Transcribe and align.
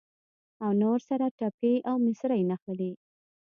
او 0.63 0.71
نه 0.79 0.85
ورسره 0.93 1.27
ټپې 1.37 1.73
او 1.89 1.95
مصرۍ 2.05 2.41
نښلي. 2.49 2.91